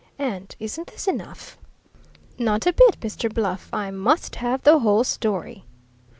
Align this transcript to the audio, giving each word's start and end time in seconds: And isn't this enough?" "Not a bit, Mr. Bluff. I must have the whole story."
And 0.17 0.55
isn't 0.59 0.87
this 0.87 1.07
enough?" 1.07 1.59
"Not 2.39 2.65
a 2.65 2.73
bit, 2.73 2.99
Mr. 3.01 3.31
Bluff. 3.31 3.69
I 3.71 3.91
must 3.91 4.37
have 4.37 4.63
the 4.63 4.79
whole 4.79 5.03
story." 5.03 5.63